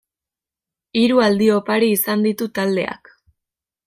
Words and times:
Hiru 1.01 1.21
aldi 1.25 1.49
oparo 1.57 1.89
izan 1.97 2.25
ditu 2.29 2.49
taldeak. 2.57 3.13